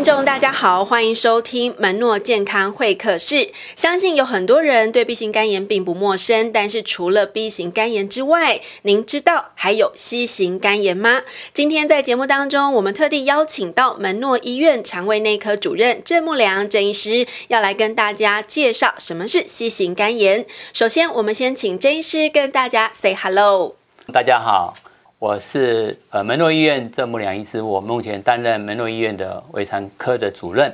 [0.00, 3.52] 听众大家好，欢迎收听门诺健康会客室。
[3.76, 11.20] 相信有很多人对 B 型肝炎并不陌生，但是除了 B 型肝炎之外，您知道还有 C 型肝炎吗？
[11.52, 20.46] 今天在节目当中，我们特地邀请到门诺医院肠胃内科主任郑木良郑医师，要来跟大家介绍什么是 C 型肝炎。
[20.72, 23.76] 首先，我们先请郑医师跟大家 say hello。
[24.10, 24.74] 大家好。
[25.20, 30.72] 我是呃门诺医院郑木良医师，我目前担任门诺医院的胃肠科的主任。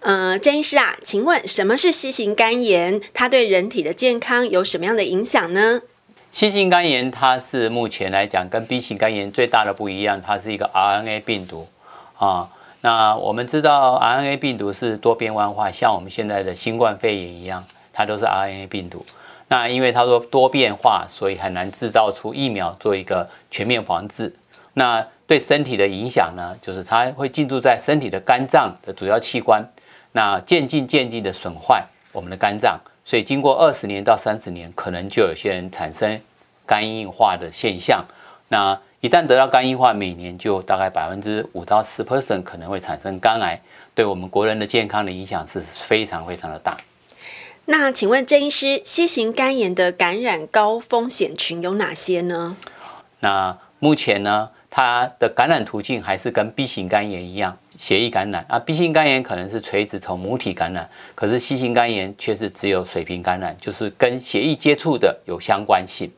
[0.00, 3.00] 呃，郑医师啊，请问什么是 C 型肝炎？
[3.14, 5.80] 它对人体的健康有什么样的影响呢
[6.30, 11.66] ？C 型肝炎它是目前来讲跟 B 型肝炎最大的不一样，它是一个 RNA 病毒
[12.18, 12.50] 啊。
[12.82, 19.02] 那我们知道 RNA 病毒是多变万化，像我们现在的新冠肺炎一样，它都是 RNA 病毒。
[19.52, 24.32] 那因为它说多变化，所以很难制造出疫苗做一个全面防治。
[24.74, 29.60] 那对身体的影响呢，就是它会进驻在身体的肝脏的主要器官，
[30.12, 32.78] 那渐进渐进的损坏我们的肝脏。
[33.04, 36.20] 所以经过二十年到三十年，可能就有些人产生
[36.64, 38.04] 肝硬化的现象。
[38.46, 43.60] 那一旦得到肝硬化，每年就大概百分之五到十 percent 可能会产生肝癌，
[43.96, 46.76] 对我们国人的健康的影响是非常非常的大。
[47.70, 52.56] 那请问郑医师，C 型肝炎的感染高风险群有哪些呢？
[53.20, 58.58] 那目前呢，它的感染途径还是跟 B 型肝炎一样，血液感染啊。
[58.58, 66.10] B 型肝炎可能是垂直从母体感染，可是 C 型肝炎却是只有水平感染，就是跟血液接触的有相关性。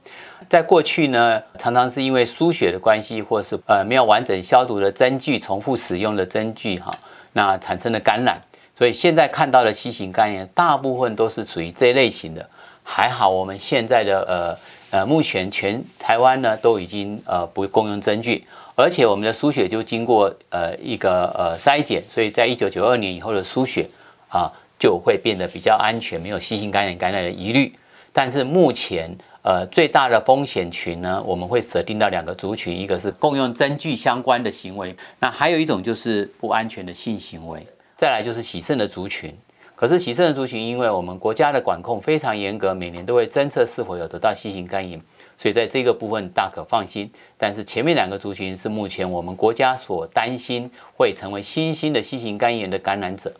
[0.49, 6.91] 在过去呢，常常是因为输血的关系，或是呃没有完整消毒的针具、重复使用的针具哈，
[7.35, 8.41] 那产生的感染。
[8.77, 12.49] 所以现在看到的 C 型肝炎，大部分都是属于这类型的。
[12.85, 23.89] 还好我们现在的呃呃，目前全台湾呢都已经呃不共用针具，而且我们的输血就经过呃一个呃筛检，所以在一九九二年以后的输血
[24.29, 27.73] 啊就会变得比较安全，没有 C 型肝炎感染的疑虑。
[28.13, 37.65] 但是目前呃最大的风险群呢，我们会设定到两个族群，一个是共用针具相关的行为，那还有一种就是不安全的性行为。
[38.03, 39.33] 再来就是喜盛的族群，
[39.77, 45.01] 可是喜盛的族群，因为我们国家的管控非常严格，每年都会侦测是否有得到新型肝炎，
[45.39, 47.09] 所以在这个部分大可放心。
[47.39, 53.33] 但是前面两个族群是目前我们国家所担心会成为新兴的新型肝炎的感染者。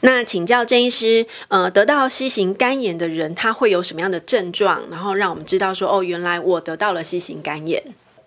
[0.00, 4.82] 那请教郑医师，呃，得到新型肝炎的人他会有什么样的症状？
[4.90, 7.80] 然后让我们知道说，哦，原来我得到了新型肝炎。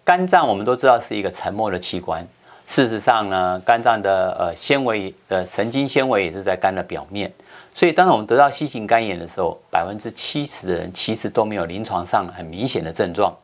[0.06, 2.26] 肝脏我们都知道是一个沉默的器官。
[2.68, 7.32] 事实上呢，肝脏的呃纤维的神经纤维也是在肝的表面，
[7.74, 13.36] 所以当我们得到 C 型肝炎的时候，百分之七十的人其实都没有临床上很明显的症状。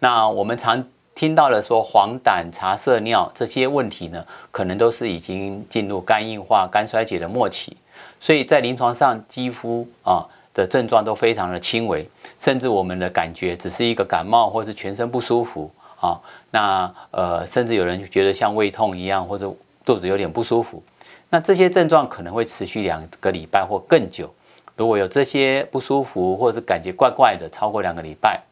[0.00, 0.84] 那我们常
[1.14, 7.76] 听到的说黄疸、茶色尿这些问题呢，可能都是已经进入肝硬化、肝衰竭的末期，
[8.20, 12.06] 所以在临床上几乎啊的症状都非常的轻微，
[12.38, 15.70] 甚至我们的感觉只是一个感冒或是全身不舒服。
[15.98, 19.50] 好，那呃，甚至有人觉得像胃痛一样，或者
[19.82, 20.82] 肚子有点不舒服。
[21.30, 24.32] 那这些症状可能会持续两个礼拜或更久。
[24.76, 28.42] 如果有这些不舒服，或者是感觉怪怪的，超过两个礼拜，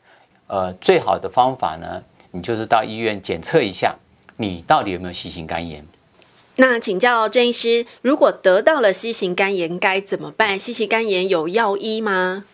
[0.47, 3.95] 呃，最好的方法呢，你就是到医院检测一下，
[4.39, 5.87] 你到底有没有 C 型肝炎。
[6.57, 12.47] 那请教郑医师，如果得到了 C 型肝炎该怎么办？C 型肝炎有药医吗？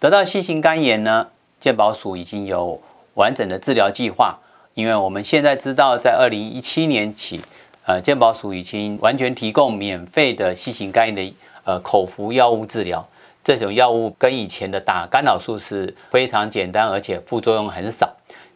[0.00, 1.28] 得到 C 型肝炎呢，
[1.60, 2.82] 健保署已经有。
[3.14, 4.38] 完整的治疗计划，
[4.74, 7.40] 因为我们现在知道，在二零一七年起，
[7.84, 11.34] 呃，健保署已经完全提供免费的 C 型肝炎的
[11.64, 13.06] 呃口服药物治疗。
[13.44, 18.08] 这种药物跟以前的打干扰素是非常简单，而且副作用很少。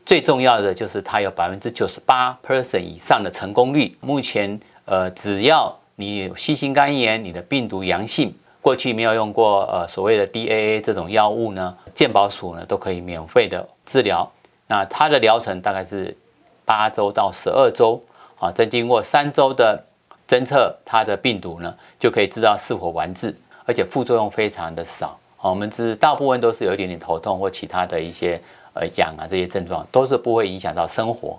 [0.05, 3.97] 最重要的就是它有百分之九十八 percent 以上的成功率。
[4.01, 14.31] 目前，呃，只要你有 C 型肝炎，你的病毒阳性，过去没有用过呃所谓的 DAA 这种药物呢，健保署呢都可以免费的治疗。
[14.67, 16.17] 那它的疗程大概是
[16.65, 18.03] 八周到十二周，
[18.39, 19.83] 啊，再经过三周的
[20.29, 23.35] 侦测，它的病毒呢就可以知道是否完治，
[23.65, 25.19] 而且副作用非常的少。
[25.41, 28.41] 我们知大部分都是有一点点头痛或其他的一些
[28.75, 31.39] 呃痒啊这些症状，都是不会影响到生活。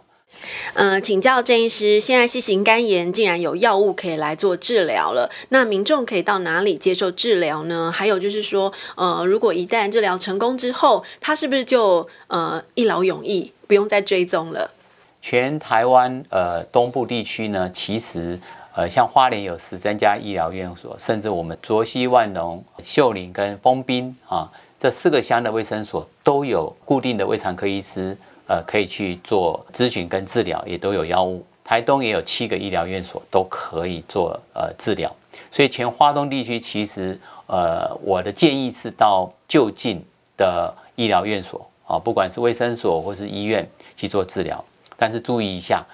[0.74, 7.92] 呃，请教郑医师，现在细型肝炎竟然有药物可以来做治疗了，那民众可以到哪里接受治疗呢？
[7.92, 14.72] 还有就是说，呃，如果一旦治疗成功之后，他是不是就呃一劳永逸，不用再追踪了？
[15.22, 18.40] 全台湾呃东部地区呢，其实
[18.76, 24.48] 呃像花莲有十三家医疗院所，甚至我们卓溪、万隆、秀林跟丰滨啊
[24.80, 28.16] 这四个乡的卫生所都有固定的胃肠科医师。
[28.48, 31.46] 呃，可以去做咨询跟治疗，也都有药物。
[31.64, 35.14] 台东也有七个医疗院所都可以做呃治疗，
[35.52, 40.02] 所以全花东地区其实呃我的建议是到就近
[40.38, 44.64] 的医疗院所啊，不管是卫生所或是医院去做治疗，
[44.96, 45.86] 但是注意一下，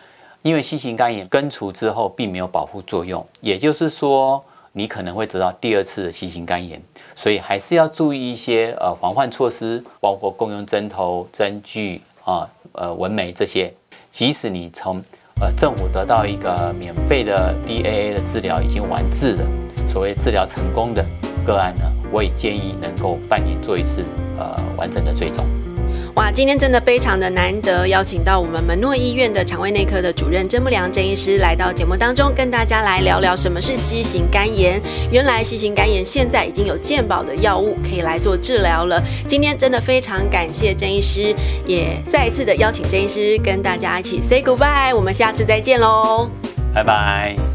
[0.44, 6.80] 因为新型肝炎根除之后并没有保护作用，也就是说你可能会得到第二次的新型肝炎，
[7.16, 13.74] 所以还是要注意一些呃防范措施，包括共用针头、针具啊、呃纹眉这些，
[14.12, 15.02] 即使你从
[15.42, 19.44] 呃，政府得到一个免费的 DAA 的治疗已经完治的，
[19.92, 21.04] 所谓治疗成功的
[21.46, 21.82] 个案呢，
[22.12, 24.04] 我也建议能够半年做一次
[24.38, 25.44] 呃完整的追踪。
[26.16, 34.80] 哇，今天真的非常的难得，邀请到我们门诺医院的肠胃内科的主任曾不良曾医师来到节目当中，跟大家来聊聊什么是 C 型肝炎。
[35.12, 39.02] 原来 C 型肝炎现在已经有健保的药物可以来做治疗了。
[39.28, 41.34] 今天真的非常感谢曾医师，
[41.66, 46.30] 也再一次的邀请曾医师跟大家一起 say goodbye，我们下次再见喽，
[46.76, 47.53] 拜拜。